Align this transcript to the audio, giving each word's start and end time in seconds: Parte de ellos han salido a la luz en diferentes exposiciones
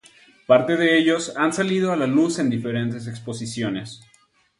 Parte 0.47 0.77
de 0.77 0.97
ellos 0.97 1.33
han 1.37 1.53
salido 1.53 1.91
a 1.91 1.95
la 1.95 2.07
luz 2.07 2.39
en 2.39 2.49
diferentes 2.49 3.05
exposiciones 3.05 4.01